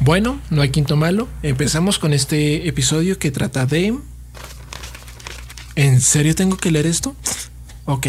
Bueno, 0.00 0.40
no 0.50 0.62
hay 0.62 0.70
quinto 0.70 0.96
malo. 0.96 1.28
Empezamos 1.42 1.98
con 1.98 2.12
este 2.12 2.68
episodio 2.68 3.18
que 3.18 3.30
trata 3.30 3.66
de... 3.66 3.96
¿En 5.74 6.00
serio 6.00 6.34
tengo 6.34 6.56
que 6.56 6.70
leer 6.70 6.86
esto? 6.86 7.14
Ok. 7.84 8.06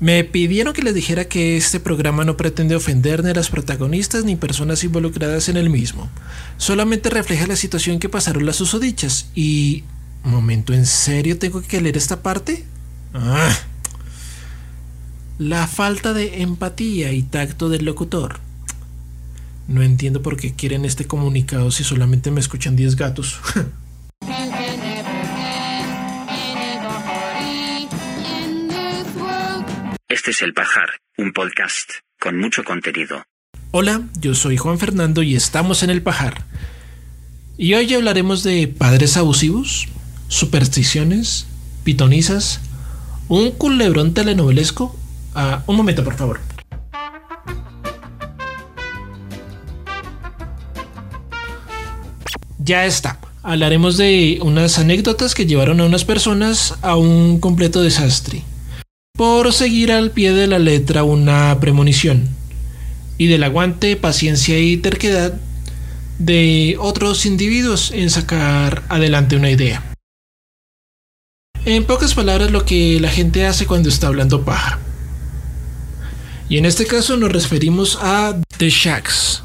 Me 0.00 0.24
pidieron 0.24 0.74
que 0.74 0.82
les 0.82 0.94
dijera 0.94 1.26
que 1.26 1.56
este 1.56 1.78
programa 1.78 2.24
no 2.24 2.36
pretende 2.36 2.74
ofender 2.74 3.22
ni 3.22 3.30
a 3.30 3.34
las 3.34 3.50
protagonistas 3.50 4.24
ni 4.24 4.34
personas 4.34 4.82
involucradas 4.82 5.48
en 5.48 5.56
el 5.56 5.70
mismo. 5.70 6.10
Solamente 6.56 7.08
refleja 7.08 7.46
la 7.46 7.54
situación 7.54 8.00
que 8.00 8.08
pasaron 8.08 8.44
las 8.46 8.56
susodichas. 8.56 9.28
Y... 9.34 9.84
Momento, 10.24 10.72
¿en 10.72 10.86
serio 10.86 11.38
tengo 11.38 11.62
que 11.62 11.80
leer 11.80 11.96
esta 11.96 12.22
parte? 12.22 12.64
Ah. 13.14 13.56
La 15.38 15.66
falta 15.66 16.12
de 16.12 16.42
empatía 16.42 17.12
y 17.12 17.22
tacto 17.22 17.68
del 17.68 17.84
locutor. 17.84 18.40
No 19.72 19.82
entiendo 19.82 20.20
por 20.20 20.36
qué 20.36 20.52
quieren 20.52 20.84
este 20.84 21.06
comunicado 21.06 21.70
si 21.70 21.82
solamente 21.82 22.30
me 22.30 22.40
escuchan 22.40 22.76
10 22.76 22.94
gatos. 22.94 23.40
Este 30.08 30.30
es 30.32 30.42
El 30.42 30.52
Pajar, 30.52 30.90
un 31.16 31.32
podcast 31.32 31.90
con 32.20 32.38
mucho 32.38 32.64
contenido. 32.64 33.24
Hola, 33.70 34.02
yo 34.20 34.34
soy 34.34 34.58
Juan 34.58 34.78
Fernando 34.78 35.22
y 35.22 35.36
estamos 35.36 35.82
en 35.82 35.88
El 35.88 36.02
Pajar. 36.02 36.44
Y 37.56 37.72
hoy 37.72 37.94
hablaremos 37.94 38.42
de 38.42 38.68
padres 38.68 39.16
abusivos, 39.16 39.88
supersticiones, 40.28 41.46
pitonizas, 41.82 42.60
un 43.28 43.52
culebrón 43.52 44.12
telenovelesco. 44.12 44.94
Ah, 45.34 45.64
un 45.66 45.76
momento, 45.76 46.04
por 46.04 46.16
favor. 46.16 46.51
Ya 52.64 52.86
está. 52.86 53.18
Hablaremos 53.42 53.96
de 53.96 54.38
unas 54.42 54.78
anécdotas 54.78 55.34
que 55.34 55.46
llevaron 55.46 55.80
a 55.80 55.84
unas 55.84 56.04
personas 56.04 56.74
a 56.82 56.96
un 56.96 57.40
completo 57.40 57.82
desastre. 57.82 58.44
Por 59.16 59.52
seguir 59.52 59.90
al 59.90 60.12
pie 60.12 60.32
de 60.32 60.46
la 60.46 60.60
letra 60.60 61.02
una 61.02 61.58
premonición. 61.60 62.28
Y 63.18 63.26
del 63.26 63.42
aguante, 63.42 63.96
paciencia 63.96 64.60
y 64.60 64.76
terquedad 64.76 65.34
de 66.18 66.76
otros 66.78 67.26
individuos 67.26 67.90
en 67.90 68.10
sacar 68.10 68.84
adelante 68.88 69.36
una 69.36 69.50
idea. 69.50 69.82
En 71.64 71.84
pocas 71.84 72.14
palabras, 72.14 72.52
lo 72.52 72.64
que 72.64 73.00
la 73.00 73.10
gente 73.10 73.46
hace 73.46 73.66
cuando 73.66 73.88
está 73.88 74.06
hablando 74.06 74.44
paja. 74.44 74.78
Y 76.48 76.58
en 76.58 76.66
este 76.66 76.86
caso 76.86 77.16
nos 77.16 77.32
referimos 77.32 77.98
a 78.00 78.36
The 78.58 78.70
Shacks, 78.70 79.42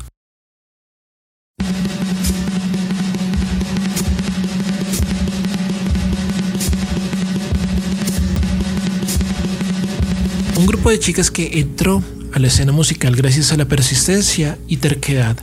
Grupo 10.68 10.90
de 10.90 11.00
chicas 11.00 11.32
que 11.32 11.62
entró 11.62 12.04
a 12.34 12.40
la 12.40 12.48
escena 12.48 12.74
musical 12.74 13.16
gracias 13.16 13.54
a 13.54 13.56
la 13.56 13.70
persistencia 13.70 14.58
y 14.68 14.76
terquedad 14.76 15.38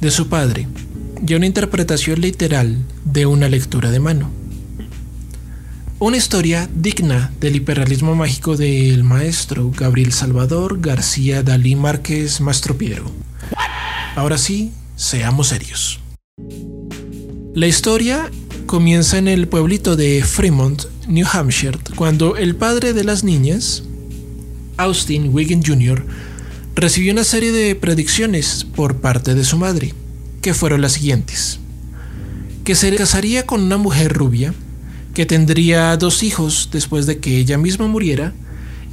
de 0.00 0.10
su 0.12 0.28
padre 0.28 0.68
y 1.26 1.34
a 1.34 1.36
una 1.36 1.46
interpretación 1.46 2.20
literal 2.20 2.78
de 3.04 3.26
una 3.26 3.48
lectura 3.48 3.90
de 3.90 3.98
mano. 3.98 4.30
Una 5.98 6.16
historia 6.16 6.70
digna 6.76 7.32
del 7.40 7.56
hiperrealismo 7.56 8.14
mágico 8.14 8.56
del 8.56 9.02
maestro 9.02 9.72
Gabriel 9.76 10.12
Salvador 10.12 10.80
García 10.80 11.42
Dalí 11.42 11.74
Márquez 11.74 12.40
Mastropiero. 12.40 13.10
Ahora 14.14 14.38
sí, 14.38 14.70
seamos 14.94 15.48
serios. 15.48 15.98
La 17.52 17.66
historia 17.66 18.30
comienza 18.66 19.18
en 19.18 19.26
el 19.26 19.48
pueblito 19.48 19.96
de 19.96 20.22
Fremont, 20.22 20.84
New 21.08 21.26
Hampshire, 21.32 21.80
cuando 21.96 22.36
el 22.36 22.54
padre 22.54 22.92
de 22.92 23.02
las 23.02 23.24
niñas, 23.24 23.82
Austin 24.76 25.30
Wiggin 25.32 25.62
Jr., 25.64 26.04
recibió 26.74 27.12
una 27.12 27.24
serie 27.24 27.52
de 27.52 27.74
predicciones 27.74 28.64
por 28.64 28.96
parte 28.96 29.34
de 29.34 29.44
su 29.44 29.56
madre, 29.56 29.94
que 30.42 30.54
fueron 30.54 30.82
las 30.82 30.92
siguientes. 30.92 31.58
Que 32.64 32.74
se 32.74 32.94
casaría 32.96 33.46
con 33.46 33.62
una 33.62 33.78
mujer 33.78 34.12
rubia, 34.12 34.52
que 35.14 35.24
tendría 35.24 35.96
dos 35.96 36.22
hijos 36.22 36.68
después 36.72 37.06
de 37.06 37.18
que 37.18 37.38
ella 37.38 37.56
misma 37.56 37.86
muriera, 37.86 38.34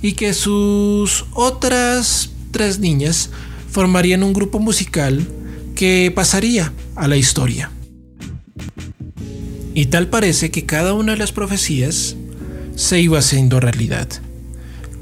y 0.01 0.13
que 0.13 0.33
sus 0.33 1.25
otras 1.33 2.29
tres 2.51 2.79
niñas 2.79 3.29
formarían 3.69 4.23
un 4.23 4.33
grupo 4.33 4.59
musical 4.59 5.27
que 5.75 6.11
pasaría 6.15 6.71
a 6.95 7.07
la 7.07 7.17
historia. 7.17 7.71
Y 9.73 9.87
tal 9.87 10.07
parece 10.07 10.51
que 10.51 10.65
cada 10.65 10.93
una 10.93 11.13
de 11.13 11.17
las 11.17 11.31
profecías 11.31 12.15
se 12.75 13.01
iba 13.01 13.19
haciendo 13.19 13.59
realidad 13.59 14.07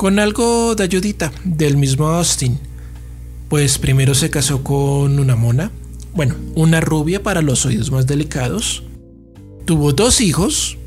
con 0.01 0.17
algo 0.17 0.73
de 0.73 0.83
ayudita 0.83 1.31
del 1.43 1.77
mismo 1.77 2.07
Austin. 2.07 2.57
Pues 3.49 3.77
primero 3.77 4.15
se 4.15 4.31
casó 4.31 4.63
con 4.63 5.19
una 5.19 5.35
mona, 5.35 5.71
bueno, 6.15 6.33
una 6.55 6.81
rubia 6.81 7.21
para 7.21 7.43
los 7.43 7.67
oídos 7.67 7.91
más 7.91 8.07
delicados. 8.07 8.81
Tuvo 9.65 9.93
dos 9.93 10.19
hijos. 10.19 10.79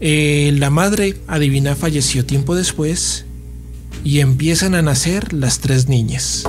Eh, 0.00 0.54
la 0.56 0.70
madre, 0.70 1.20
adivina, 1.26 1.76
falleció 1.76 2.24
tiempo 2.24 2.54
después. 2.54 3.26
Y 4.02 4.20
empiezan 4.20 4.74
a 4.74 4.80
nacer 4.80 5.34
las 5.34 5.58
tres 5.58 5.86
niñas. 5.86 6.44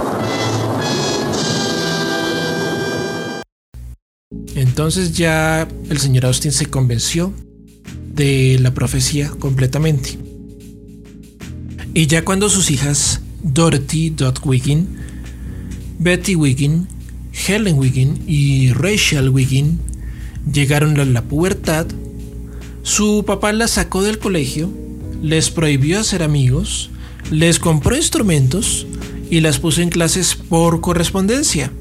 Entonces 4.56 5.18
ya 5.18 5.68
el 5.90 5.98
señor 5.98 6.28
Austin 6.28 6.54
se 6.54 6.68
convenció 6.68 7.34
de 8.14 8.58
la 8.62 8.74
profecía 8.74 9.30
completamente. 9.32 10.27
Y 11.97 12.06
ya 12.06 12.24
cuando 12.24 12.47
sus 12.47 12.69
hijas 12.69 13.22
Dorothy 13.41 14.12
Dot 14.12 14.41
Wiggin, 14.46 14.88
Betty 15.97 16.35
Wiggin, 16.35 16.88
Helen 17.34 17.75
Wiggin 17.75 18.24
y 18.28 18.72
Rachel 18.72 19.30
Wiggin 19.30 19.80
llegaron 20.53 21.00
a 21.00 21.06
la 21.06 21.24
pubertad, 21.24 21.88
su 22.84 23.24
papá 23.25 23.52
las 23.52 23.72
sacó 23.72 24.03
del 24.03 24.19
colegio, 24.19 24.69
les 25.24 25.50
prohibió 25.50 26.00
hacer 26.00 26.22
amigos, 26.22 26.91
les 27.31 27.57
compró 27.57 27.96
instrumentos 27.96 28.86
y 29.31 29.41
las 29.41 29.57
puso 29.57 29.81
en 29.81 29.90
clases 29.90 30.36
por 30.36 30.81
correspondencia. 30.81 31.72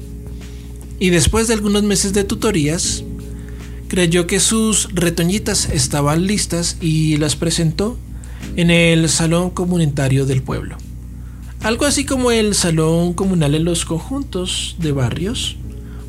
Y 0.97 1.11
después 1.11 1.47
de 1.47 1.53
algunos 1.53 1.83
meses 1.83 2.13
de 2.13 2.23
tutorías, 2.23 3.03
creyó 3.87 4.25
que 4.25 4.39
sus 4.39 4.91
retoñitas 4.95 5.69
estaban 5.69 6.25
listas 6.25 6.77
y 6.81 7.17
las 7.17 7.35
presentó 7.35 7.99
en 8.55 8.71
el 8.71 9.09
salón 9.09 9.49
comunitario 9.51 10.25
del 10.25 10.43
pueblo. 10.43 10.77
Algo 11.61 11.85
así 11.85 12.05
como 12.05 12.31
el 12.31 12.53
salón 12.53 13.13
comunal 13.13 13.55
en 13.55 13.65
los 13.65 13.85
conjuntos 13.85 14.75
de 14.79 14.91
barrios 14.91 15.57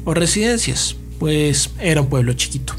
o 0.04 0.14
residencias, 0.14 0.96
pues 1.18 1.70
era 1.80 2.00
un 2.00 2.08
pueblo 2.08 2.32
chiquito. 2.34 2.74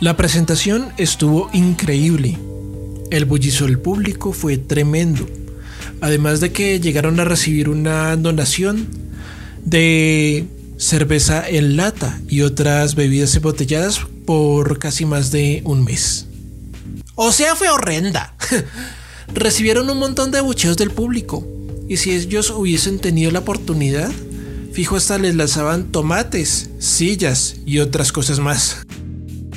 La 0.00 0.16
presentación 0.16 0.94
estuvo 0.96 1.50
increíble. 1.52 2.38
El 3.10 3.26
bullizo 3.26 3.66
del 3.66 3.78
público 3.78 4.32
fue 4.32 4.56
tremendo. 4.56 5.26
Además 6.00 6.40
de 6.40 6.52
que 6.52 6.80
llegaron 6.80 7.20
a 7.20 7.24
recibir 7.24 7.68
una 7.68 8.16
donación 8.16 8.88
de 9.62 10.46
cerveza 10.78 11.46
en 11.46 11.76
lata 11.76 12.18
y 12.30 12.40
otras 12.40 12.94
bebidas 12.94 13.34
embotelladas 13.34 14.00
por 14.24 14.78
casi 14.78 15.04
más 15.04 15.32
de 15.32 15.60
un 15.66 15.84
mes. 15.84 16.26
O 17.14 17.30
sea, 17.30 17.54
fue 17.54 17.68
horrenda. 17.68 18.34
Recibieron 19.34 19.90
un 19.90 19.98
montón 19.98 20.30
de 20.30 20.38
abucheos 20.38 20.78
del 20.78 20.92
público. 20.92 21.46
Y 21.90 21.98
si 21.98 22.12
ellos 22.12 22.48
hubiesen 22.48 23.00
tenido 23.00 23.30
la 23.32 23.40
oportunidad, 23.40 24.10
fijo 24.72 24.96
hasta 24.96 25.18
les 25.18 25.34
lanzaban 25.34 25.92
tomates, 25.92 26.70
sillas 26.78 27.56
y 27.66 27.80
otras 27.80 28.12
cosas 28.12 28.38
más. 28.38 28.78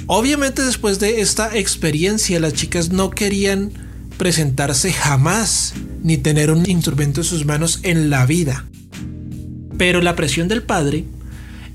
Obviamente 0.08 0.64
después 0.64 1.00
de 1.00 1.22
esta 1.22 1.56
experiencia 1.58 2.40
las 2.40 2.54
chicas 2.54 2.92
no 2.92 3.10
querían 3.10 3.72
presentarse 4.18 4.92
jamás 4.92 5.74
ni 6.04 6.18
tener 6.18 6.52
un 6.52 6.70
instrumento 6.70 7.22
en 7.22 7.26
sus 7.26 7.46
manos 7.46 7.80
en 7.84 8.10
la 8.10 8.26
vida. 8.26 8.66
Pero 9.78 10.02
la 10.02 10.16
presión 10.16 10.48
del 10.48 10.62
padre 10.64 11.06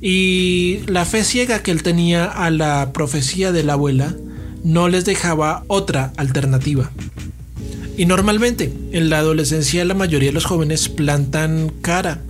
y 0.01 0.81
la 0.87 1.05
fe 1.05 1.25
ciega 1.25 1.63
que 1.63 1.71
él 1.71 1.83
tenía 1.83 2.27
a 2.27 2.51
la 2.51 2.93
profecía 2.93 3.51
de 3.51 3.65
la 3.65 3.73
abuela 3.73 4.15
no 4.63 4.89
les 4.89 5.05
dejaba 5.05 5.65
otra 5.67 6.13
alternativa. 6.17 6.91
Y 7.97 8.07
normalmente 8.07 8.73
en 8.93 9.11
la 9.11 9.19
adolescencia 9.19 9.85
la 9.85 9.95
mayoría 9.95 10.29
de 10.29 10.35
los 10.35 10.45
jóvenes 10.45 10.89
plantan 10.89 11.73
cara 11.81 12.21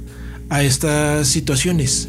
a 0.48 0.62
estas 0.62 1.28
situaciones, 1.28 2.08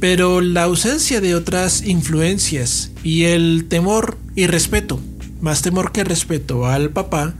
pero 0.00 0.40
la 0.40 0.64
ausencia 0.64 1.20
de 1.20 1.34
otras 1.34 1.82
influencias 1.82 2.92
y 3.02 3.24
el 3.24 3.66
temor 3.68 4.16
y 4.34 4.46
respeto, 4.46 5.00
más 5.40 5.62
temor 5.62 5.92
que 5.92 6.04
respeto 6.04 6.66
al 6.66 6.90
papá, 6.90 7.34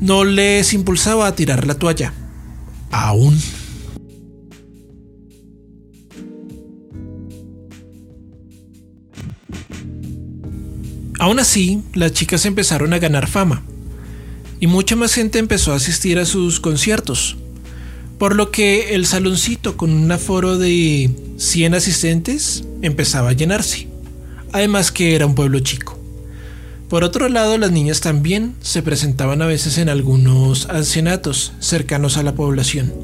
no 0.00 0.24
les 0.24 0.72
impulsaba 0.72 1.26
a 1.26 1.34
tirar 1.34 1.66
la 1.66 1.74
toalla. 1.74 2.12
Aún. 2.90 3.38
Aún 11.18 11.38
así, 11.38 11.82
las 11.94 12.12
chicas 12.12 12.46
empezaron 12.46 12.92
a 12.92 12.98
ganar 12.98 13.28
fama 13.28 13.62
y 14.62 14.66
mucha 14.68 14.96
más 14.96 15.12
gente 15.12 15.38
empezó 15.38 15.72
a 15.72 15.76
asistir 15.76 16.18
a 16.18 16.24
sus 16.24 16.60
conciertos, 16.60 17.36
por 18.22 18.36
lo 18.36 18.52
que 18.52 18.94
el 18.94 19.04
saloncito 19.04 19.76
con 19.76 19.92
un 19.92 20.12
aforo 20.12 20.56
de 20.56 21.10
100 21.38 21.74
asistentes 21.74 22.62
empezaba 22.80 23.30
a 23.30 23.32
llenarse, 23.32 23.88
además 24.52 24.92
que 24.92 25.16
era 25.16 25.26
un 25.26 25.34
pueblo 25.34 25.58
chico. 25.58 25.98
Por 26.88 27.02
otro 27.02 27.28
lado, 27.28 27.58
las 27.58 27.72
niñas 27.72 28.00
también 28.00 28.54
se 28.60 28.80
presentaban 28.80 29.42
a 29.42 29.46
veces 29.46 29.76
en 29.76 29.88
algunos 29.88 30.68
ancianatos 30.70 31.52
cercanos 31.58 32.16
a 32.16 32.22
la 32.22 32.36
población. 32.36 32.94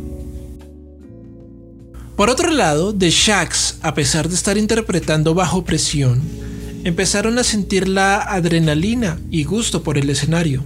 Por 2.15 2.31
otro 2.31 2.53
lado, 2.53 2.95
The 2.95 3.11
Shacks, 3.11 3.79
a 3.83 3.95
pesar 3.95 4.29
de 4.29 4.37
estar 4.37 4.57
interpretando 4.57 5.35
bajo 5.35 5.65
presión, 5.65 6.23
empezaron 6.85 7.41
a 7.41 7.43
sentir 7.43 7.89
la 7.89 8.19
adrenalina 8.19 9.19
y 9.33 9.43
gusto 9.43 9.83
por 9.83 9.99
el 9.99 10.11
escenario 10.11 10.63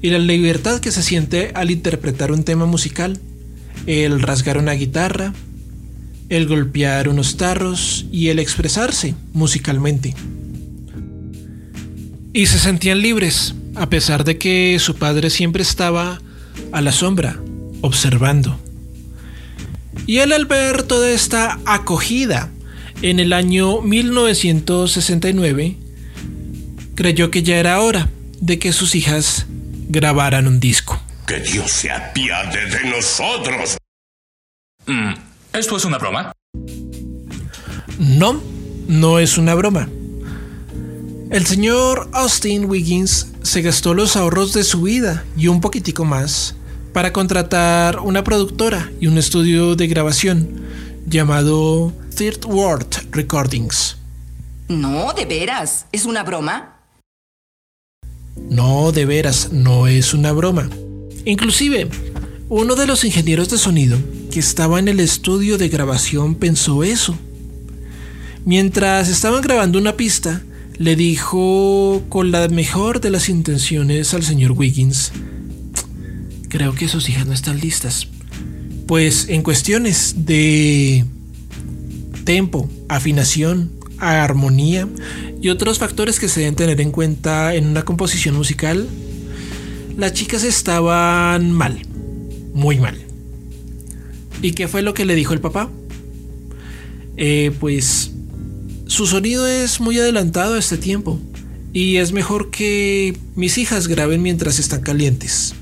y 0.00 0.08
la 0.08 0.18
libertad 0.18 0.80
que 0.80 0.92
se 0.92 1.02
siente 1.02 1.52
al 1.54 1.70
interpretar 1.70 2.32
un 2.32 2.42
tema 2.42 2.64
musical, 2.64 3.20
el 3.86 4.20
rasgar 4.22 4.58
una 4.58 4.72
guitarra, 4.72 5.32
el 6.28 6.46
golpear 6.46 7.08
unos 7.08 7.36
tarros 7.36 8.06
y 8.10 8.28
el 8.28 8.38
expresarse 8.38 9.14
musicalmente. 9.32 10.14
Y 12.32 12.46
se 12.46 12.58
sentían 12.58 13.02
libres, 13.02 13.54
a 13.74 13.90
pesar 13.90 14.24
de 14.24 14.38
que 14.38 14.78
su 14.78 14.94
padre 14.94 15.28
siempre 15.30 15.62
estaba 15.62 16.20
a 16.72 16.80
la 16.80 16.92
sombra, 16.92 17.38
observando. 17.82 18.58
Y 20.06 20.18
él 20.18 20.32
al 20.32 20.46
ver 20.46 20.82
toda 20.84 21.10
esta 21.10 21.58
acogida 21.66 22.50
en 23.02 23.18
el 23.20 23.32
año 23.32 23.82
1969, 23.82 25.76
creyó 26.94 27.30
que 27.30 27.42
ya 27.42 27.56
era 27.58 27.80
hora 27.80 28.08
de 28.40 28.58
que 28.60 28.72
sus 28.72 28.94
hijas 28.94 29.46
grabaran 29.88 30.46
un 30.46 30.60
disco. 30.60 31.01
Que 31.26 31.40
Dios 31.40 31.70
se 31.70 31.90
apiade 31.90 32.66
de 32.66 32.90
nosotros. 32.90 33.76
Mm, 34.86 35.14
¿Esto 35.52 35.76
es 35.76 35.84
una 35.84 35.98
broma? 35.98 36.32
No, 37.98 38.42
no 38.88 39.18
es 39.18 39.38
una 39.38 39.54
broma. 39.54 39.88
El 41.30 41.46
señor 41.46 42.10
Austin 42.12 42.66
Wiggins 42.66 43.32
se 43.42 43.62
gastó 43.62 43.94
los 43.94 44.16
ahorros 44.16 44.52
de 44.52 44.64
su 44.64 44.82
vida 44.82 45.24
y 45.36 45.48
un 45.48 45.60
poquitico 45.60 46.04
más 46.04 46.56
para 46.92 47.12
contratar 47.12 48.00
una 48.00 48.22
productora 48.22 48.90
y 49.00 49.06
un 49.06 49.16
estudio 49.16 49.74
de 49.76 49.86
grabación 49.86 50.62
llamado 51.06 51.92
Third 52.16 52.44
World 52.44 53.10
Recordings. 53.12 53.96
No, 54.68 55.12
de 55.12 55.24
veras, 55.24 55.86
¿es 55.92 56.04
una 56.04 56.22
broma? 56.22 56.76
No, 58.36 58.92
de 58.92 59.06
veras, 59.06 59.52
no 59.52 59.86
es 59.86 60.14
una 60.14 60.32
broma. 60.32 60.68
Inclusive, 61.24 61.88
uno 62.48 62.74
de 62.74 62.86
los 62.86 63.04
ingenieros 63.04 63.48
de 63.48 63.58
sonido 63.58 63.98
que 64.30 64.40
estaba 64.40 64.78
en 64.78 64.88
el 64.88 64.98
estudio 65.00 65.56
de 65.58 65.68
grabación 65.68 66.34
pensó 66.34 66.82
eso. 66.82 67.16
Mientras 68.44 69.08
estaban 69.08 69.40
grabando 69.40 69.78
una 69.78 69.96
pista, 69.96 70.42
le 70.78 70.96
dijo 70.96 72.02
con 72.08 72.32
la 72.32 72.48
mejor 72.48 73.00
de 73.00 73.10
las 73.10 73.28
intenciones 73.28 74.14
al 74.14 74.24
señor 74.24 74.52
Wiggins, 74.52 75.12
creo 76.48 76.74
que 76.74 76.88
sus 76.88 77.08
hijas 77.08 77.26
no 77.26 77.32
están 77.32 77.60
listas. 77.60 78.08
Pues 78.86 79.28
en 79.28 79.42
cuestiones 79.42 80.26
de 80.26 81.04
tempo, 82.24 82.68
afinación, 82.88 83.70
armonía 83.98 84.88
y 85.40 85.50
otros 85.50 85.78
factores 85.78 86.18
que 86.18 86.28
se 86.28 86.40
deben 86.40 86.56
tener 86.56 86.80
en 86.80 86.90
cuenta 86.90 87.54
en 87.54 87.66
una 87.66 87.84
composición 87.84 88.34
musical, 88.34 88.88
las 89.96 90.12
chicas 90.12 90.44
estaban 90.44 91.52
mal, 91.52 91.82
muy 92.54 92.78
mal. 92.78 92.98
¿Y 94.40 94.52
qué 94.52 94.68
fue 94.68 94.82
lo 94.82 94.94
que 94.94 95.04
le 95.04 95.14
dijo 95.14 95.34
el 95.34 95.40
papá? 95.40 95.70
Eh, 97.16 97.52
pues 97.60 98.12
su 98.86 99.06
sonido 99.06 99.46
es 99.46 99.80
muy 99.80 99.98
adelantado 99.98 100.54
a 100.54 100.58
este 100.58 100.76
tiempo 100.76 101.18
y 101.72 101.96
es 101.96 102.12
mejor 102.12 102.50
que 102.50 103.16
mis 103.34 103.58
hijas 103.58 103.88
graben 103.88 104.22
mientras 104.22 104.58
están 104.58 104.82
calientes. 104.82 105.54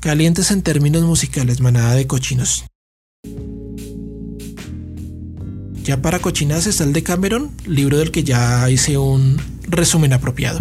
Calientes 0.00 0.50
en 0.50 0.62
términos 0.62 1.02
musicales, 1.02 1.60
manada 1.60 1.94
de 1.94 2.06
cochinos. 2.06 2.64
Ya 5.82 6.02
para 6.02 6.18
cochinadas 6.18 6.66
está 6.66 6.84
el 6.84 6.92
de 6.92 7.02
Cameron, 7.02 7.50
libro 7.66 7.98
del 7.98 8.10
que 8.10 8.22
ya 8.22 8.68
hice 8.70 8.98
un 8.98 9.40
resumen 9.68 10.12
apropiado. 10.12 10.60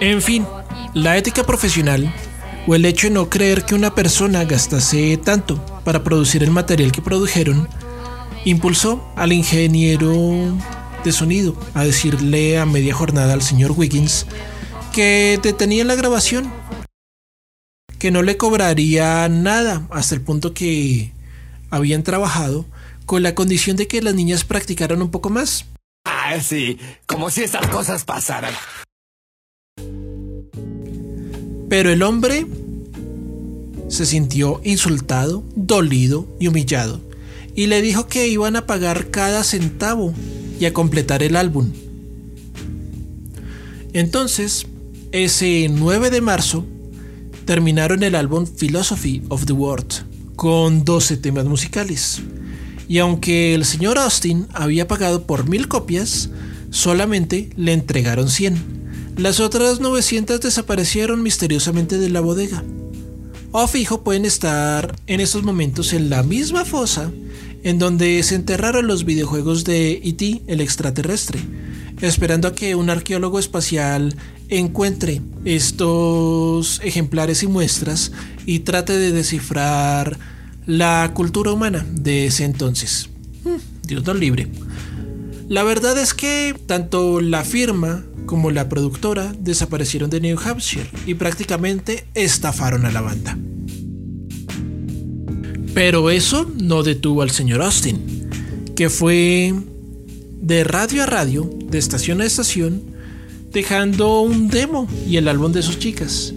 En 0.00 0.22
fin, 0.22 0.46
la 0.94 1.18
ética 1.18 1.44
profesional 1.44 2.12
o 2.66 2.74
el 2.74 2.86
hecho 2.86 3.08
de 3.08 3.14
no 3.14 3.28
creer 3.28 3.64
que 3.64 3.74
una 3.74 3.94
persona 3.94 4.44
gastase 4.44 5.18
tanto 5.18 5.62
para 5.84 6.04
producir 6.04 6.42
el 6.42 6.50
material 6.50 6.92
que 6.92 7.02
produjeron 7.02 7.68
impulsó 8.44 9.04
al 9.16 9.32
ingeniero 9.32 10.56
de 11.04 11.12
sonido 11.12 11.56
a 11.74 11.84
decirle 11.84 12.58
a 12.58 12.66
media 12.66 12.94
jornada 12.94 13.32
al 13.32 13.42
señor 13.42 13.72
Wiggins 13.72 14.26
que 14.92 15.38
detenía 15.42 15.84
la 15.84 15.94
grabación, 15.94 16.52
que 17.98 18.10
no 18.10 18.22
le 18.22 18.36
cobraría 18.36 19.28
nada 19.28 19.86
hasta 19.90 20.14
el 20.14 20.20
punto 20.20 20.52
que 20.52 21.12
habían 21.70 22.02
trabajado 22.02 22.66
con 23.06 23.22
la 23.22 23.34
condición 23.34 23.76
de 23.76 23.86
que 23.86 24.02
las 24.02 24.14
niñas 24.14 24.44
practicaran 24.44 25.02
un 25.02 25.10
poco 25.10 25.30
más. 25.30 25.66
Ah, 26.04 26.40
sí, 26.40 26.78
como 27.06 27.30
si 27.30 27.42
estas 27.42 27.66
cosas 27.68 28.04
pasaran. 28.04 28.54
Pero 31.68 31.90
el 31.90 32.02
hombre 32.02 32.46
se 33.90 34.06
sintió 34.06 34.60
insultado, 34.64 35.44
dolido 35.54 36.26
y 36.38 36.46
humillado, 36.46 37.00
y 37.54 37.66
le 37.66 37.82
dijo 37.82 38.06
que 38.06 38.28
iban 38.28 38.56
a 38.56 38.66
pagar 38.66 39.10
cada 39.10 39.44
centavo 39.44 40.14
y 40.58 40.64
a 40.64 40.72
completar 40.72 41.22
el 41.22 41.36
álbum. 41.36 41.70
Entonces, 43.92 44.66
ese 45.12 45.68
9 45.68 46.10
de 46.10 46.20
marzo, 46.20 46.64
terminaron 47.44 48.04
el 48.04 48.14
álbum 48.14 48.46
Philosophy 48.46 49.22
of 49.28 49.44
the 49.44 49.52
World, 49.52 50.06
con 50.36 50.84
12 50.84 51.16
temas 51.16 51.44
musicales. 51.46 52.20
Y 52.88 52.98
aunque 52.98 53.54
el 53.54 53.64
señor 53.64 53.98
Austin 53.98 54.46
había 54.52 54.86
pagado 54.86 55.26
por 55.26 55.48
mil 55.48 55.66
copias, 55.66 56.30
solamente 56.70 57.50
le 57.56 57.72
entregaron 57.72 58.28
100. 58.28 59.14
Las 59.16 59.40
otras 59.40 59.80
900 59.80 60.40
desaparecieron 60.40 61.22
misteriosamente 61.22 61.98
de 61.98 62.08
la 62.08 62.20
bodega. 62.20 62.62
O 63.52 63.66
fijo 63.66 64.02
pueden 64.04 64.24
estar 64.24 64.94
en 65.08 65.20
estos 65.20 65.42
momentos 65.42 65.92
en 65.92 66.08
la 66.08 66.22
misma 66.22 66.64
fosa 66.64 67.10
en 67.64 67.78
donde 67.78 68.22
se 68.22 68.36
enterraron 68.36 68.86
los 68.86 69.04
videojuegos 69.04 69.64
de 69.64 70.00
E.T. 70.04 70.42
el 70.46 70.60
extraterrestre, 70.60 71.40
esperando 72.00 72.48
a 72.48 72.54
que 72.54 72.74
un 72.74 72.90
arqueólogo 72.90 73.38
espacial 73.38 74.16
encuentre 74.48 75.20
estos 75.44 76.80
ejemplares 76.84 77.42
y 77.42 77.48
muestras 77.48 78.12
y 78.46 78.60
trate 78.60 78.96
de 78.96 79.12
descifrar 79.12 80.18
la 80.66 81.10
cultura 81.12 81.52
humana 81.52 81.84
de 81.90 82.26
ese 82.26 82.44
entonces. 82.44 83.10
Mm, 83.44 83.86
Dios 83.86 84.06
nos 84.06 84.16
libre. 84.16 84.48
La 85.50 85.64
verdad 85.64 85.98
es 85.98 86.14
que 86.14 86.54
tanto 86.66 87.20
la 87.20 87.42
firma 87.42 88.04
como 88.24 88.52
la 88.52 88.68
productora 88.68 89.34
desaparecieron 89.36 90.08
de 90.08 90.20
New 90.20 90.38
Hampshire 90.38 90.88
y 91.06 91.14
prácticamente 91.14 92.04
estafaron 92.14 92.86
a 92.86 92.92
la 92.92 93.00
banda. 93.00 93.36
Pero 95.74 96.08
eso 96.10 96.48
no 96.56 96.84
detuvo 96.84 97.22
al 97.22 97.32
señor 97.32 97.62
Austin, 97.62 98.28
que 98.76 98.88
fue 98.90 99.52
de 100.40 100.62
radio 100.62 101.02
a 101.02 101.06
radio, 101.06 101.50
de 101.66 101.78
estación 101.78 102.20
a 102.20 102.26
estación, 102.26 102.82
dejando 103.50 104.20
un 104.20 104.50
demo 104.50 104.86
y 105.08 105.16
el 105.16 105.26
álbum 105.26 105.50
de 105.50 105.62
sus 105.62 105.80
chicas. 105.80 106.32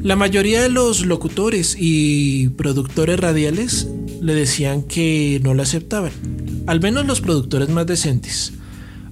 La 0.00 0.14
mayoría 0.14 0.62
de 0.62 0.68
los 0.68 1.04
locutores 1.04 1.74
y 1.76 2.50
productores 2.50 3.18
radiales 3.18 3.88
le 4.20 4.34
decían 4.36 4.82
que 4.82 5.40
no 5.42 5.54
la 5.54 5.64
aceptaban, 5.64 6.12
al 6.70 6.80
menos 6.80 7.04
los 7.04 7.20
productores 7.20 7.68
más 7.68 7.84
decentes. 7.84 8.52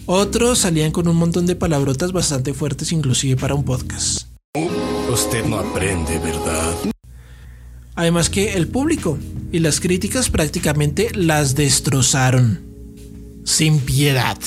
Otros 0.07 0.61
salían 0.61 0.93
con 0.93 1.09
un 1.09 1.17
montón 1.17 1.45
de 1.45 1.57
palabrotas 1.57 2.13
bastante 2.13 2.55
fuertes 2.55 2.93
inclusive 2.93 3.35
para 3.35 3.57
un 3.57 3.65
podcast. 3.65 4.29
Usted 5.13 5.45
no 5.45 5.59
aprende, 5.59 6.21
¿verdad? 6.21 6.73
Además 7.97 8.31
que 8.31 8.53
el 8.53 8.69
público 8.69 9.19
y 9.51 9.59
las 9.59 9.81
críticas 9.81 10.31
prácticamente 10.31 11.11
las 11.15 11.57
destrozaron. 11.57 12.61
Sin 13.43 13.81
piedad. 13.81 14.39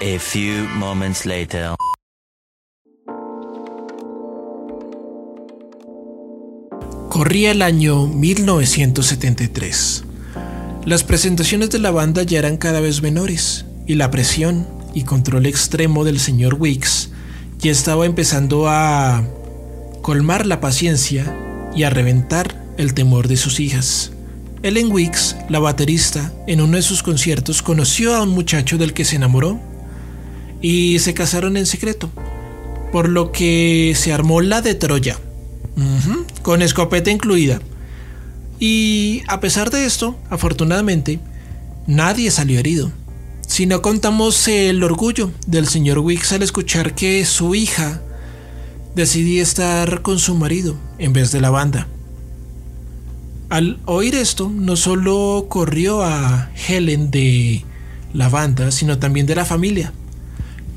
A 0.00 0.18
few 0.18 0.66
moments 0.74 1.24
later. 1.24 1.76
Corría 7.18 7.50
el 7.50 7.62
año 7.62 8.06
1973. 8.06 10.04
Las 10.84 11.02
presentaciones 11.02 11.68
de 11.70 11.80
la 11.80 11.90
banda 11.90 12.22
ya 12.22 12.38
eran 12.38 12.58
cada 12.58 12.78
vez 12.78 13.02
menores 13.02 13.64
y 13.88 13.96
la 13.96 14.12
presión 14.12 14.68
y 14.94 15.02
control 15.02 15.46
extremo 15.46 16.04
del 16.04 16.20
señor 16.20 16.54
Weeks 16.54 17.10
ya 17.58 17.72
estaba 17.72 18.06
empezando 18.06 18.68
a 18.68 19.26
colmar 20.00 20.46
la 20.46 20.60
paciencia 20.60 21.36
y 21.74 21.82
a 21.82 21.90
reventar 21.90 22.64
el 22.76 22.94
temor 22.94 23.26
de 23.26 23.36
sus 23.36 23.58
hijas. 23.58 24.12
Ellen 24.62 24.92
Weeks, 24.92 25.34
la 25.48 25.58
baterista, 25.58 26.32
en 26.46 26.60
uno 26.60 26.76
de 26.76 26.82
sus 26.82 27.02
conciertos 27.02 27.62
conoció 27.62 28.14
a 28.14 28.22
un 28.22 28.28
muchacho 28.28 28.78
del 28.78 28.92
que 28.92 29.04
se 29.04 29.16
enamoró 29.16 29.58
y 30.62 31.00
se 31.00 31.14
casaron 31.14 31.56
en 31.56 31.66
secreto, 31.66 32.10
por 32.92 33.08
lo 33.08 33.32
que 33.32 33.94
se 33.96 34.12
armó 34.12 34.40
la 34.40 34.62
de 34.62 34.76
Troya, 34.76 35.18
Con 36.42 36.62
escopeta 36.62 37.10
incluida. 37.10 37.60
Y 38.58 39.22
a 39.28 39.40
pesar 39.40 39.70
de 39.70 39.84
esto, 39.84 40.18
afortunadamente, 40.30 41.20
nadie 41.86 42.30
salió 42.30 42.58
herido. 42.58 42.90
Si 43.46 43.66
no 43.66 43.82
contamos 43.82 44.46
el 44.48 44.82
orgullo 44.82 45.30
del 45.46 45.68
señor 45.68 45.98
Weeks 46.00 46.32
al 46.32 46.42
escuchar 46.42 46.94
que 46.94 47.24
su 47.24 47.54
hija 47.54 48.00
decidía 48.94 49.42
estar 49.42 50.02
con 50.02 50.18
su 50.18 50.34
marido 50.34 50.76
en 50.98 51.12
vez 51.12 51.32
de 51.32 51.40
la 51.40 51.50
banda. 51.50 51.86
Al 53.48 53.80
oír 53.86 54.14
esto, 54.14 54.50
no 54.54 54.76
solo 54.76 55.46
corrió 55.48 56.02
a 56.02 56.50
Helen 56.68 57.10
de 57.10 57.64
la 58.12 58.28
banda, 58.28 58.70
sino 58.70 58.98
también 58.98 59.26
de 59.26 59.36
la 59.36 59.44
familia. 59.44 59.92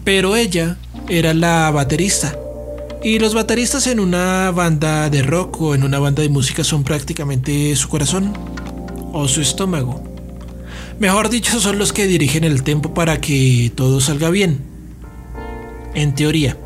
Pero 0.05 0.35
ella 0.35 0.77
era 1.09 1.33
la 1.33 1.69
baterista. 1.71 2.37
Y 3.03 3.17
los 3.17 3.33
bateristas 3.33 3.87
en 3.87 3.99
una 3.99 4.51
banda 4.51 5.09
de 5.09 5.23
rock 5.23 5.59
o 5.59 5.73
en 5.73 5.83
una 5.83 5.97
banda 5.97 6.21
de 6.21 6.29
música 6.29 6.63
son 6.63 6.83
prácticamente 6.83 7.75
su 7.75 7.89
corazón 7.89 8.31
o 9.11 9.27
su 9.27 9.41
estómago. 9.41 10.03
Mejor 10.99 11.29
dicho, 11.29 11.59
son 11.59 11.79
los 11.79 11.93
que 11.93 12.05
dirigen 12.05 12.43
el 12.43 12.61
tempo 12.61 12.93
para 12.93 13.19
que 13.19 13.71
todo 13.73 14.01
salga 14.01 14.29
bien. 14.29 14.59
En 15.95 16.13
teoría. 16.13 16.57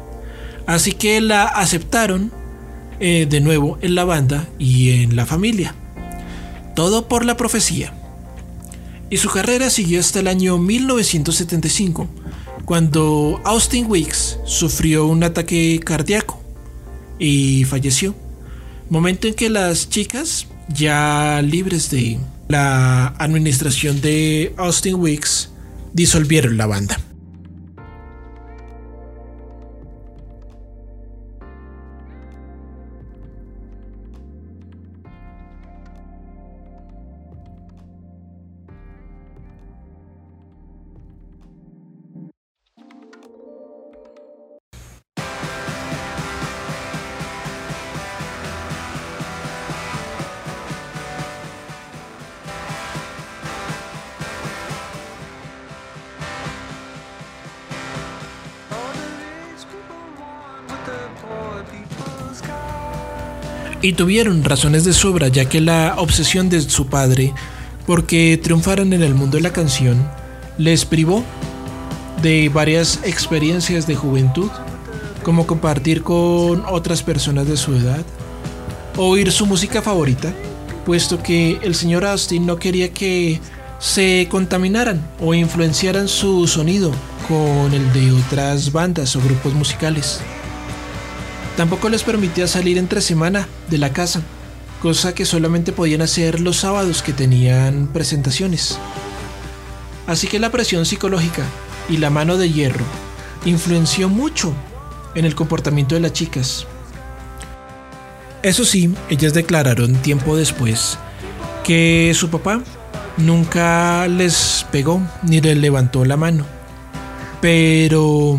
Así 0.68 0.92
que 0.92 1.22
la 1.22 1.46
aceptaron 1.46 2.34
eh, 3.00 3.28
de 3.30 3.40
nuevo 3.40 3.78
en 3.82 3.96
la 3.96 4.04
banda 4.04 4.50
y 4.60 4.92
en 5.04 5.16
la 5.16 5.26
familia. 5.26 5.74
Todo 6.76 7.08
por 7.08 7.24
la 7.24 7.38
profecía. 7.38 7.94
Y 9.10 9.18
su 9.18 9.30
carrera 9.30 9.70
siguió 9.70 10.02
hasta 10.02 10.20
el 10.20 10.28
año 10.28 10.58
1975, 10.58 12.08
cuando 12.66 13.40
Austin 13.46 13.86
Weeks 13.88 14.25
sufrió 14.46 15.06
un 15.06 15.24
ataque 15.24 15.80
cardíaco 15.84 16.42
y 17.20 17.66
falleció. 17.66 18.16
Momento 18.90 19.28
en 19.28 19.34
que 19.34 19.50
las 19.50 19.90
chicas, 19.90 20.48
ya 20.70 21.42
libres 21.44 21.90
de 21.90 22.20
la 22.48 23.08
administración 23.18 24.00
de 24.02 24.54
Austin 24.58 24.96
Weeks, 24.96 25.50
disolvieron 25.94 26.58
la 26.58 26.68
banda. 26.68 27.00
Y 63.86 63.94
tuvieron 63.94 64.44
razones 64.44 64.84
de 64.84 64.94
sobra, 64.94 65.28
ya 65.28 65.46
que 65.46 65.62
la 65.62 65.94
obsesión 66.00 66.50
de 66.50 66.60
su 66.60 66.88
padre 66.88 67.36
porque 67.86 68.40
triunfaran 68.42 68.94
en 68.94 69.04
el 69.04 69.14
mundo 69.14 69.38
de 69.38 69.44
la 69.44 69.54
canción 69.54 70.10
les 70.58 70.86
privó 70.86 71.24
de 72.24 72.50
varias 72.50 73.00
experiencias 73.04 73.86
de 73.86 73.94
juventud, 73.94 74.50
como 75.22 75.46
compartir 75.46 76.02
con 76.02 76.66
otras 76.66 77.04
personas 77.04 77.48
de 77.48 77.58
su 77.58 77.76
edad, 77.76 78.04
oír 78.98 79.32
su 79.32 79.46
música 79.46 79.84
favorita, 79.84 80.34
puesto 80.84 81.22
que 81.22 81.60
el 81.62 81.76
señor 81.76 82.06
Austin 82.06 82.44
no 82.44 82.58
quería 82.58 82.92
que 82.92 83.40
se 83.78 84.28
contaminaran 84.32 85.00
o 85.20 85.36
influenciaran 85.36 86.08
su 86.08 86.48
sonido 86.48 86.90
con 87.28 87.72
el 87.72 87.94
de 87.94 88.14
otras 88.14 88.72
bandas 88.72 89.16
o 89.16 89.22
grupos 89.22 89.54
musicales. 89.54 90.22
Tampoco 91.58 91.88
les 91.88 92.04
permitía 92.04 92.48
salir 92.48 92.78
entre 92.78 93.00
semana 93.00 93.48
de 93.70 93.78
la 93.78 93.94
casa, 93.94 94.22
cosa 94.82 95.16
que 95.16 95.26
solamente 95.26 95.72
podían 95.72 96.02
hacer 96.02 96.42
los 96.42 96.58
sábados 96.58 97.02
que 97.02 97.14
tenían 97.14 97.88
presentaciones. 97.88 98.78
Así 100.06 100.28
que 100.28 100.38
la 100.38 100.52
presión 100.52 100.86
psicológica 100.86 101.44
y 101.90 101.98
la 101.98 102.10
mano 102.10 102.38
de 102.38 102.52
hierro 102.52 102.84
influenció 103.46 104.10
mucho 104.10 104.54
en 105.16 105.24
el 105.24 105.34
comportamiento 105.34 105.96
de 105.96 106.02
las 106.02 106.14
chicas. 106.14 106.68
Eso 108.44 108.66
sí, 108.66 108.94
ellas 109.10 109.34
declararon 109.34 109.96
tiempo 109.96 110.36
después 110.36 111.00
que 111.64 112.12
su 112.14 112.30
papá 112.30 112.62
nunca 113.18 114.08
les 114.08 114.68
pegó 114.72 115.02
ni 115.24 115.40
les 115.40 115.58
levantó 115.58 116.04
la 116.04 116.18
mano, 116.18 116.46
pero 117.42 118.38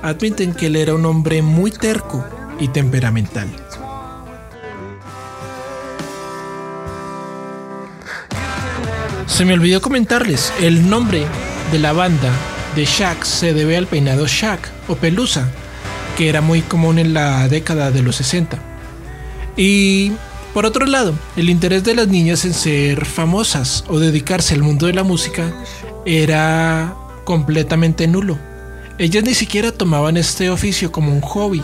admiten 0.00 0.54
que 0.54 0.66
él 0.66 0.76
era 0.76 0.94
un 0.94 1.04
hombre 1.04 1.42
muy 1.42 1.70
terco 1.70 2.24
y 2.58 2.68
temperamental. 2.68 3.48
Se 9.26 9.44
me 9.44 9.54
olvidó 9.54 9.80
comentarles, 9.80 10.52
el 10.60 10.88
nombre 10.90 11.24
de 11.70 11.78
la 11.78 11.92
banda 11.92 12.30
de 12.76 12.84
Shaq 12.84 13.24
se 13.24 13.54
debe 13.54 13.76
al 13.76 13.86
peinado 13.86 14.26
Shaq 14.26 14.68
o 14.88 14.96
pelusa, 14.96 15.48
que 16.16 16.28
era 16.28 16.40
muy 16.40 16.60
común 16.60 16.98
en 16.98 17.14
la 17.14 17.48
década 17.48 17.90
de 17.90 18.02
los 18.02 18.16
60. 18.16 18.58
Y 19.56 20.12
por 20.52 20.66
otro 20.66 20.84
lado, 20.84 21.14
el 21.36 21.48
interés 21.48 21.82
de 21.82 21.94
las 21.94 22.08
niñas 22.08 22.44
en 22.44 22.52
ser 22.52 23.06
famosas 23.06 23.84
o 23.88 23.98
dedicarse 23.98 24.54
al 24.54 24.62
mundo 24.62 24.86
de 24.86 24.92
la 24.92 25.02
música 25.02 25.50
era 26.04 26.94
completamente 27.24 28.06
nulo. 28.06 28.38
Ellas 28.98 29.24
ni 29.24 29.34
siquiera 29.34 29.72
tomaban 29.72 30.18
este 30.18 30.50
oficio 30.50 30.92
como 30.92 31.10
un 31.10 31.22
hobby, 31.22 31.62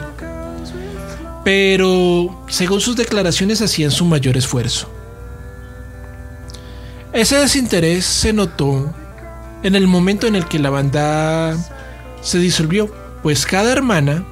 pero 1.49 2.45
según 2.51 2.83
sus 2.83 2.95
declaraciones 2.95 3.63
hacían 3.63 3.91
su 3.91 4.05
mayor 4.05 4.37
esfuerzo. 4.37 4.87
Ese 7.15 7.37
desinterés 7.37 8.05
se 8.05 8.35
notó 8.35 8.93
en 9.63 9.75
el 9.75 9.87
momento 9.87 10.27
en 10.27 10.37
el 10.37 10.47
que 10.47 10.59
la 10.59 10.69
banda 10.69 11.57
se 12.21 12.39
disolvió, 12.39 12.95
pues 13.23 13.47
cada 13.47 13.73
hermana 13.73 14.27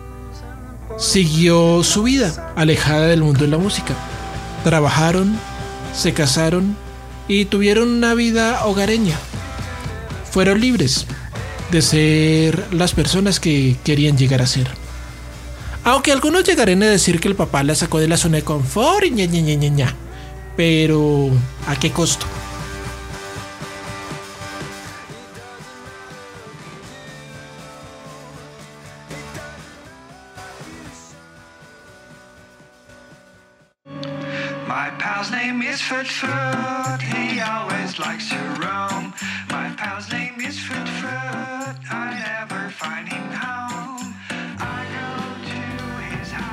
siguió 0.99 1.83
su 1.85 2.03
vida 2.03 2.53
alejada 2.55 3.07
del 3.07 3.23
mundo 3.23 3.47
de 3.47 3.51
la 3.51 3.57
música. 3.57 3.95
Trabajaron, 4.63 5.39
se 5.95 6.13
casaron 6.13 6.77
y 7.29 7.47
tuvieron 7.47 7.89
una 7.89 8.13
vida 8.13 8.67
hogareña. 8.67 9.17
Fueron 10.31 10.61
libres 10.61 11.07
de 11.73 11.81
ser 11.81 12.67
las 12.75 12.93
personas 12.93 13.41
que 13.41 13.75
querían 13.85 14.19
llegar 14.19 14.43
a 14.43 14.47
ser. 14.47 14.69
Aunque 15.87 16.11
algunos 16.11 16.43
llegarán 16.43 16.83
a 16.83 16.87
decir 16.87 17.21
que 17.21 17.29
el 17.29 17.37
papá 17.37 17.63
la 17.63 17.77
sacó 17.77 18.01
de 18.01 18.09
la 18.09 18.17
zona 18.17 18.39
de 18.39 18.43
confort 18.43 19.07
y 19.07 19.13
ña 19.13 19.25
ña 19.27 19.41
ña 19.41 19.55
ña 19.55 19.69
ña. 19.69 19.95
Pero, 20.57 21.31
¿a 21.69 21.77
qué 21.79 21.93
costo? 21.93 22.27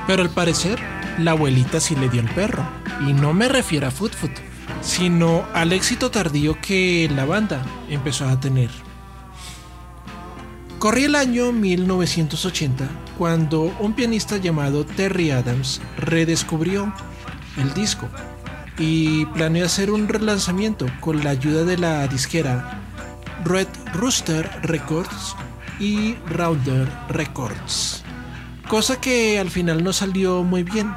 Pero 0.06 0.22
al 0.22 0.30
parecer, 0.30 0.78
la 1.18 1.32
abuelita 1.32 1.80
sí 1.80 1.96
le 1.96 2.08
dio 2.08 2.20
el 2.20 2.28
perro. 2.30 2.66
Y 3.06 3.12
no 3.12 3.32
me 3.32 3.48
refiero 3.48 3.86
a 3.86 3.90
Foot 3.90 4.14
Foot, 4.14 4.32
sino 4.82 5.44
al 5.54 5.72
éxito 5.72 6.10
tardío 6.10 6.58
que 6.60 7.10
la 7.14 7.24
banda 7.24 7.64
empezó 7.88 8.28
a 8.28 8.38
tener. 8.38 8.70
Corría 10.78 11.06
el 11.06 11.14
año 11.14 11.50
1980 11.52 12.86
cuando 13.16 13.74
un 13.80 13.94
pianista 13.94 14.36
llamado 14.36 14.84
Terry 14.84 15.30
Adams 15.30 15.80
redescubrió 15.96 16.92
el 17.56 17.72
disco 17.72 18.08
y 18.78 19.24
planeó 19.26 19.64
hacer 19.64 19.90
un 19.90 20.08
relanzamiento 20.08 20.86
con 21.00 21.24
la 21.24 21.30
ayuda 21.30 21.64
de 21.64 21.78
la 21.78 22.06
disquera 22.08 22.82
Red 23.44 23.68
Rooster 23.94 24.50
Records 24.62 25.34
y 25.80 26.16
Rounder 26.26 26.88
Records. 27.08 28.03
Cosa 28.68 29.00
que 29.00 29.38
al 29.38 29.50
final 29.50 29.84
no 29.84 29.92
salió 29.92 30.42
muy 30.42 30.62
bien, 30.62 30.94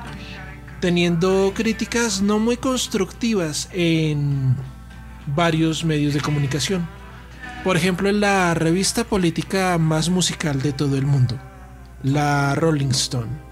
teniendo 0.79 1.51
críticas 1.55 2.21
no 2.21 2.39
muy 2.39 2.57
constructivas 2.57 3.69
en 3.73 4.55
varios 5.27 5.83
medios 5.83 6.13
de 6.13 6.21
comunicación. 6.21 6.87
Por 7.63 7.75
ejemplo, 7.75 8.09
en 8.09 8.21
la 8.21 8.53
revista 8.53 9.03
política 9.03 9.77
más 9.77 10.09
musical 10.09 10.61
de 10.61 10.71
todo 10.71 10.97
el 10.97 11.05
mundo, 11.05 11.37
la 12.03 12.55
Rolling 12.55 12.91
Stone. 12.91 13.47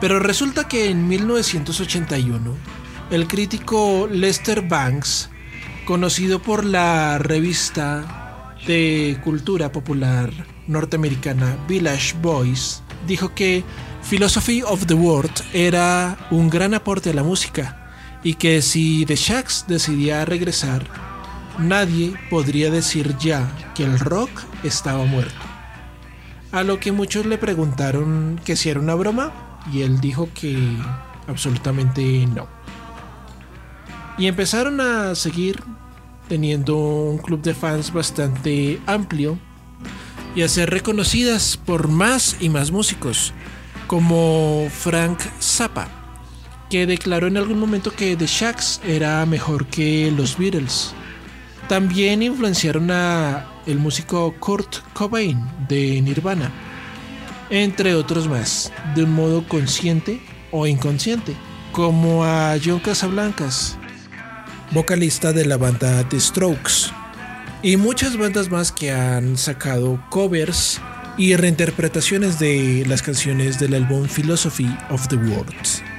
Pero 0.00 0.18
resulta 0.18 0.66
que 0.66 0.90
en 0.90 1.06
1981, 1.06 2.56
el 3.12 3.28
crítico 3.28 4.08
Lester 4.10 4.62
Banks, 4.62 5.30
conocido 5.84 6.42
por 6.42 6.64
la 6.64 7.18
revista 7.18 8.21
de 8.66 9.18
cultura 9.24 9.72
popular 9.72 10.30
norteamericana 10.66 11.56
Village 11.68 12.14
Voice, 12.22 12.80
dijo 13.06 13.34
que 13.34 13.64
Philosophy 14.08 14.62
of 14.62 14.86
the 14.86 14.94
World 14.94 15.32
era 15.52 16.16
un 16.30 16.50
gran 16.50 16.74
aporte 16.74 17.10
a 17.10 17.14
la 17.14 17.22
música 17.22 17.90
y 18.22 18.34
que 18.34 18.62
si 18.62 19.04
The 19.06 19.16
Shacks 19.16 19.64
decidía 19.66 20.24
regresar, 20.24 20.84
nadie 21.58 22.14
podría 22.30 22.70
decir 22.70 23.16
ya 23.18 23.50
que 23.74 23.84
el 23.84 23.98
rock 23.98 24.30
estaba 24.62 25.04
muerto. 25.04 25.34
A 26.52 26.62
lo 26.62 26.78
que 26.78 26.92
muchos 26.92 27.26
le 27.26 27.38
preguntaron 27.38 28.40
que 28.44 28.56
si 28.56 28.68
era 28.68 28.80
una 28.80 28.94
broma 28.94 29.32
y 29.72 29.82
él 29.82 30.00
dijo 30.00 30.28
que 30.34 30.58
absolutamente 31.26 32.26
no. 32.26 32.46
Y 34.18 34.26
empezaron 34.26 34.80
a 34.80 35.14
seguir 35.14 35.62
teniendo 36.32 36.78
un 36.78 37.18
club 37.18 37.42
de 37.42 37.52
fans 37.52 37.92
bastante 37.92 38.80
amplio 38.86 39.38
y 40.34 40.40
a 40.40 40.48
ser 40.48 40.70
reconocidas 40.70 41.58
por 41.58 41.88
más 41.88 42.38
y 42.40 42.48
más 42.48 42.70
músicos, 42.70 43.34
como 43.86 44.66
Frank 44.70 45.20
Zappa, 45.42 45.88
que 46.70 46.86
declaró 46.86 47.26
en 47.26 47.36
algún 47.36 47.60
momento 47.60 47.94
que 47.94 48.16
The 48.16 48.24
Shacks 48.24 48.80
era 48.86 49.26
mejor 49.26 49.66
que 49.66 50.10
los 50.10 50.38
Beatles. 50.38 50.94
También 51.68 52.22
influenciaron 52.22 52.90
a 52.90 53.44
el 53.66 53.78
músico 53.78 54.34
Kurt 54.40 54.76
Cobain 54.94 55.38
de 55.68 56.00
Nirvana, 56.00 56.50
entre 57.50 57.94
otros 57.94 58.26
más, 58.26 58.72
de 58.94 59.04
un 59.04 59.12
modo 59.12 59.46
consciente 59.46 60.18
o 60.50 60.66
inconsciente, 60.66 61.36
como 61.72 62.24
a 62.24 62.56
John 62.64 62.78
Casablancas, 62.78 63.76
vocalista 64.72 65.32
de 65.32 65.44
la 65.44 65.58
banda 65.58 66.08
The 66.08 66.18
Strokes, 66.18 66.90
y 67.62 67.76
muchas 67.76 68.16
bandas 68.16 68.50
más 68.50 68.72
que 68.72 68.90
han 68.90 69.36
sacado 69.36 70.02
covers 70.08 70.80
y 71.18 71.36
reinterpretaciones 71.36 72.38
de 72.38 72.84
las 72.88 73.02
canciones 73.02 73.58
del 73.58 73.74
álbum 73.74 74.08
Philosophy 74.08 74.68
of 74.88 75.06
the 75.08 75.16
World. 75.16 75.91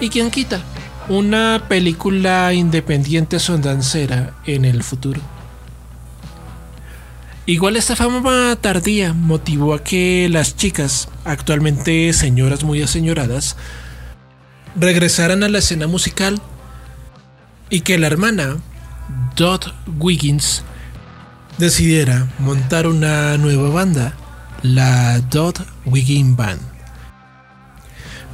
¿Y 0.00 0.10
quién 0.10 0.30
quita? 0.30 0.60
Una 1.08 1.64
película 1.68 2.52
independiente 2.52 3.40
sondancera 3.40 4.34
en 4.46 4.64
el 4.64 4.84
futuro. 4.84 5.20
Igual 7.46 7.76
esta 7.76 7.96
fama 7.96 8.56
tardía 8.60 9.12
motivó 9.12 9.74
a 9.74 9.82
que 9.82 10.28
las 10.30 10.54
chicas, 10.54 11.08
actualmente 11.24 12.12
señoras 12.12 12.62
muy 12.62 12.82
aseñoradas, 12.82 13.56
regresaran 14.76 15.42
a 15.42 15.48
la 15.48 15.58
escena 15.58 15.86
musical 15.86 16.40
y 17.70 17.80
que 17.80 17.98
la 17.98 18.06
hermana, 18.06 18.58
Dot 19.34 19.74
Wiggins, 19.98 20.62
decidiera 21.56 22.28
montar 22.38 22.86
una 22.86 23.36
nueva 23.38 23.70
banda, 23.70 24.14
la 24.62 25.18
Dot 25.20 25.66
Wiggin 25.86 26.36
Band. 26.36 26.67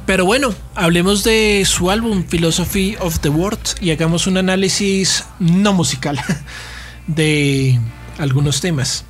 Pero 0.05 0.23
bueno, 0.23 0.53
hablemos 0.75 1.23
de 1.23 1.63
su 1.65 1.89
álbum 1.89 2.23
Philosophy 2.23 2.95
of 2.99 3.19
the 3.19 3.29
World 3.29 3.81
y 3.81 3.89
hagamos 3.89 4.27
un 4.27 4.37
análisis 4.37 5.25
no 5.39 5.73
musical 5.73 6.21
de 7.07 7.79
algunos 8.19 8.61
temas. 8.61 9.03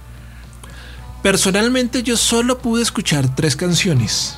Personalmente 1.21 2.01
yo 2.01 2.15
solo 2.15 2.59
pude 2.59 2.81
escuchar 2.81 3.35
tres 3.35 3.57
canciones 3.57 4.37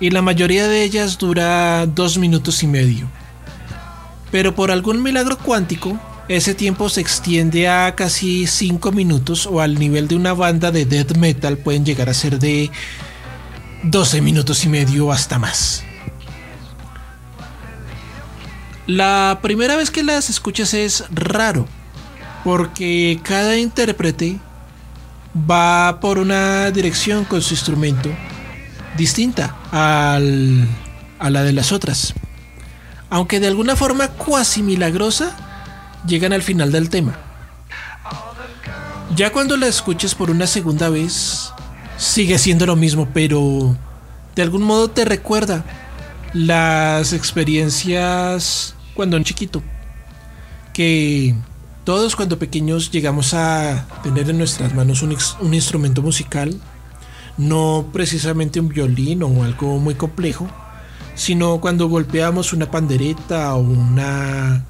y 0.00 0.10
la 0.10 0.22
mayoría 0.22 0.66
de 0.66 0.82
ellas 0.82 1.18
dura 1.18 1.84
dos 1.84 2.16
minutos 2.16 2.62
y 2.62 2.68
medio. 2.68 3.10
Pero 4.30 4.54
por 4.54 4.70
algún 4.70 5.02
milagro 5.02 5.36
cuántico, 5.36 6.00
ese 6.28 6.54
tiempo 6.54 6.88
se 6.88 7.02
extiende 7.02 7.68
a 7.68 7.94
casi 7.94 8.46
cinco 8.46 8.92
minutos 8.92 9.46
o 9.46 9.60
al 9.60 9.78
nivel 9.78 10.08
de 10.08 10.16
una 10.16 10.32
banda 10.32 10.70
de 10.70 10.86
death 10.86 11.16
metal 11.16 11.58
pueden 11.58 11.84
llegar 11.84 12.08
a 12.08 12.14
ser 12.14 12.38
de 12.38 12.70
12 13.82 14.20
minutos 14.22 14.64
y 14.64 14.68
medio 14.68 15.12
hasta 15.12 15.38
más. 15.38 15.87
La 18.88 19.40
primera 19.42 19.76
vez 19.76 19.90
que 19.90 20.02
las 20.02 20.30
escuchas 20.30 20.72
es 20.72 21.04
raro, 21.10 21.66
porque 22.42 23.20
cada 23.22 23.58
intérprete 23.58 24.38
va 25.38 26.00
por 26.00 26.16
una 26.16 26.70
dirección 26.70 27.26
con 27.26 27.42
su 27.42 27.52
instrumento 27.52 28.08
distinta 28.96 29.54
a 29.72 30.18
la 30.18 31.42
de 31.42 31.52
las 31.52 31.70
otras. 31.70 32.14
Aunque 33.10 33.40
de 33.40 33.48
alguna 33.48 33.76
forma 33.76 34.08
cuasi 34.08 34.62
milagrosa, 34.62 35.36
llegan 36.06 36.32
al 36.32 36.42
final 36.42 36.72
del 36.72 36.88
tema. 36.88 37.14
Ya 39.14 39.32
cuando 39.32 39.58
la 39.58 39.66
escuches 39.66 40.14
por 40.14 40.30
una 40.30 40.46
segunda 40.46 40.88
vez, 40.88 41.52
sigue 41.98 42.38
siendo 42.38 42.64
lo 42.64 42.74
mismo, 42.74 43.06
pero 43.12 43.76
de 44.34 44.40
algún 44.40 44.62
modo 44.62 44.88
te 44.88 45.04
recuerda 45.04 45.62
las 46.32 47.12
experiencias 47.12 48.74
cuando 48.98 49.16
un 49.16 49.22
chiquito, 49.22 49.62
que 50.74 51.32
todos 51.84 52.16
cuando 52.16 52.36
pequeños 52.36 52.90
llegamos 52.90 53.32
a 53.32 53.86
tener 54.02 54.28
en 54.28 54.38
nuestras 54.38 54.74
manos 54.74 55.02
un, 55.02 55.54
instrumento 55.54 56.02
musical, 56.02 56.60
no 57.36 57.90
precisamente 57.92 58.58
un 58.58 58.68
violín 58.68 59.22
o 59.22 59.44
algo 59.44 59.78
muy 59.78 59.94
complejo, 59.94 60.48
sino 61.14 61.60
cuando 61.60 61.88
golpeamos 61.88 62.52
una 62.52 62.72
pandereta 62.72 63.54
o 63.54 63.60
una 63.60 64.64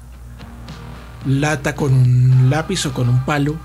lata 1.25 1.73
con 1.73 1.91
un 1.91 2.51
lápiz 2.51 2.85
o 2.85 2.93
con 2.93 3.09
un 3.09 3.25
palo. 3.25 3.55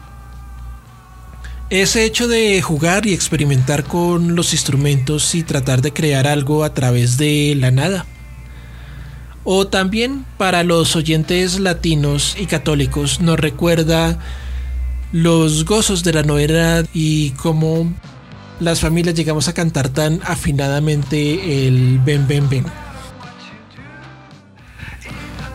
Ese 1.69 2.07
hecho 2.07 2.27
de 2.27 2.63
jugar 2.63 3.05
y 3.05 3.13
experimentar 3.13 3.85
con 3.85 4.35
los 4.35 4.55
instrumentos 4.55 5.35
y 5.35 5.43
tratar 5.43 5.83
de 5.83 5.93
crear 5.93 6.27
algo 6.27 6.65
a 6.65 6.73
través 6.73 7.19
de 7.19 7.55
la 7.55 7.71
nada. 7.71 8.07
O 9.45 9.67
también 9.67 10.25
para 10.39 10.65
los 10.65 10.97
oyentes 10.97 11.61
latinos 11.61 12.35
y 12.39 12.47
católicos 12.47 13.21
nos 13.21 13.39
recuerda 13.39 14.19
los 15.13 15.65
gozos 15.65 16.03
de 16.03 16.15
la 16.15 16.23
novedad 16.23 16.87
y 16.95 17.31
cómo 17.33 17.93
las 18.59 18.81
familias 18.81 19.15
llegamos 19.15 19.47
a 19.49 19.53
cantar 19.53 19.91
tan 19.91 20.21
afinadamente 20.25 21.67
el 21.69 22.01
Ben 22.05 22.27
Ben 22.27 22.49
Ben. 22.49 22.65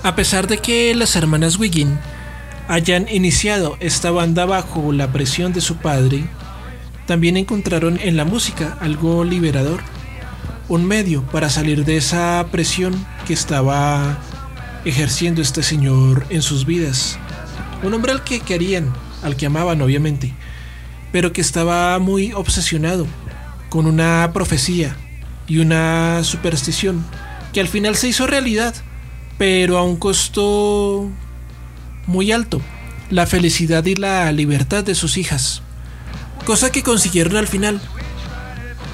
A 0.03 0.15
pesar 0.15 0.47
de 0.47 0.59
que 0.59 0.93
las 0.95 1.15
hermanas 1.15 1.57
Wiggin 1.57 1.99
hayan 2.67 3.07
iniciado 3.09 3.75
esta 3.79 4.11
banda 4.11 4.45
bajo 4.45 4.93
la 4.93 5.11
presión 5.11 5.51
de 5.51 5.61
su 5.61 5.77
padre, 5.77 6.23
también 7.07 7.37
encontraron 7.37 7.99
en 8.01 8.15
la 8.15 8.23
música 8.23 8.77
algo 8.79 9.23
liberador, 9.23 9.81
un 10.69 10.85
medio 10.85 11.23
para 11.23 11.49
salir 11.49 11.83
de 11.83 11.97
esa 11.97 12.45
presión 12.51 13.05
que 13.25 13.33
estaba 13.33 14.19
ejerciendo 14.85 15.41
este 15.41 15.63
señor 15.63 16.25
en 16.29 16.43
sus 16.43 16.65
vidas. 16.65 17.17
Un 17.83 17.93
hombre 17.93 18.11
al 18.11 18.23
que 18.23 18.39
querían, 18.39 18.93
al 19.23 19.35
que 19.35 19.47
amaban 19.47 19.81
obviamente, 19.81 20.33
pero 21.11 21.33
que 21.33 21.41
estaba 21.41 21.97
muy 21.97 22.33
obsesionado 22.33 23.07
con 23.69 23.87
una 23.87 24.29
profecía 24.31 24.95
y 25.47 25.57
una 25.57 26.23
superstición 26.23 27.03
que 27.51 27.61
al 27.61 27.67
final 27.67 27.95
se 27.95 28.07
hizo 28.07 28.27
realidad, 28.27 28.75
pero 29.39 29.77
a 29.77 29.83
un 29.83 29.97
costo 29.97 31.09
muy 32.05 32.31
alto, 32.31 32.61
la 33.09 33.25
felicidad 33.25 33.83
y 33.85 33.95
la 33.95 34.31
libertad 34.31 34.83
de 34.83 34.93
sus 34.93 35.17
hijas, 35.17 35.63
cosa 36.45 36.71
que 36.71 36.83
consiguieron 36.83 37.37
al 37.37 37.47
final, 37.47 37.81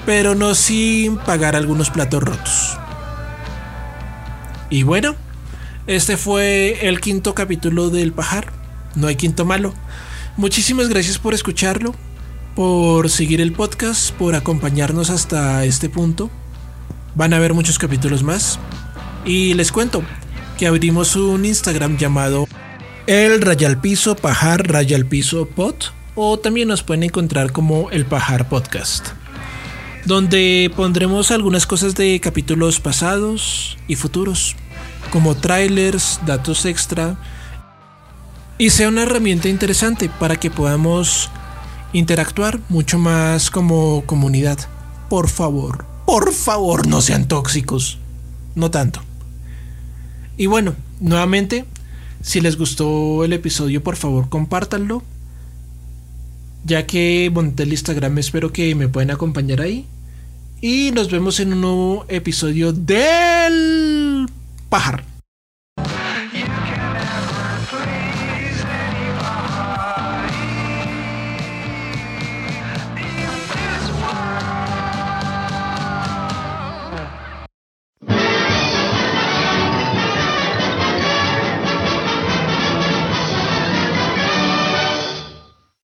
pero 0.06 0.36
no 0.36 0.56
sin 0.56 1.18
pagar 1.18 1.56
algunos 1.56 1.90
platos 1.90 2.24
rotos. 2.24 2.78
Y 4.70 4.84
bueno, 4.84 5.16
este 5.88 6.18
fue 6.18 6.88
el 6.88 7.00
quinto 7.02 7.34
capítulo 7.34 7.90
del 7.90 8.14
pajar, 8.14 8.52
no 8.96 9.08
hay 9.08 9.16
quinto 9.16 9.46
malo. 9.46 9.74
Muchísimas 10.38 10.90
gracias 10.90 11.18
por 11.18 11.34
escucharlo, 11.34 11.96
por 12.56 13.10
seguir 13.10 13.42
el 13.42 13.54
podcast, 13.54 14.12
por 14.12 14.36
acompañarnos 14.36 15.10
hasta 15.10 15.64
este 15.66 15.90
punto. 15.90 16.30
Van 17.16 17.34
a 17.34 17.38
haber 17.38 17.54
muchos 17.54 17.80
capítulos 17.80 18.24
más. 18.24 18.60
Y 19.26 19.54
les 19.54 19.72
cuento 19.72 20.04
que 20.58 20.68
abrimos 20.68 21.16
un 21.16 21.46
Instagram 21.46 21.98
llamado 21.98 22.48
el 23.08 23.42
Rayal 23.42 23.80
Piso 23.82 24.16
Pajar 24.16 24.68
Rayal 24.68 25.06
Piso 25.06 25.48
Pod 25.48 25.76
o 26.16 26.40
también 26.40 26.68
nos 26.68 26.84
pueden 26.84 27.04
encontrar 27.04 27.52
como 27.52 27.90
el 27.92 28.06
Pajar 28.06 28.50
Podcast 28.50 29.25
donde 30.06 30.72
pondremos 30.76 31.32
algunas 31.32 31.66
cosas 31.66 31.96
de 31.96 32.20
capítulos 32.20 32.80
pasados 32.80 33.78
y 33.88 33.96
futuros 33.96 34.56
como 35.12 35.36
trailers, 35.36 36.20
datos 36.26 36.66
extra 36.66 37.18
y 38.58 38.70
sea 38.70 38.88
una 38.88 39.04
herramienta 39.04 39.50
interesante 39.50 40.10
para 40.20 40.38
que 40.38 40.52
podamos 40.52 41.30
interactuar 41.92 42.60
mucho 42.70 43.00
más 43.00 43.50
como 43.50 44.04
comunidad. 44.06 44.60
Por 45.10 45.28
favor, 45.28 45.86
por 46.06 46.34
favor, 46.34 46.88
no 46.88 47.02
sean 47.02 47.28
tóxicos. 47.28 47.98
No 48.54 48.72
tanto. 48.72 49.02
Y 50.38 50.46
bueno, 50.46 50.76
nuevamente, 51.00 51.66
si 52.22 52.42
les 52.42 52.58
gustó 52.58 53.24
el 53.26 53.34
episodio, 53.34 53.84
por 53.84 53.96
favor, 53.96 54.30
compártanlo. 54.30 55.04
Ya 56.64 56.86
que 56.88 57.30
monté 57.34 57.64
el 57.64 57.74
Instagram, 57.74 58.18
espero 58.18 58.52
que 58.52 58.74
me 58.76 58.88
puedan 58.88 59.12
acompañar 59.12 59.62
ahí. 59.62 59.86
Y 60.62 60.92
nos 60.92 61.12
vemos 61.12 61.40
en 61.40 61.54
un 61.54 61.62
nuevo 61.62 62.06
episodio 62.08 62.72
del 62.72 64.28
Pajar. 64.70 65.15